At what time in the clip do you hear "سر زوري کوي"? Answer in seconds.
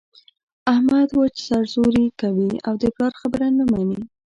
1.49-2.51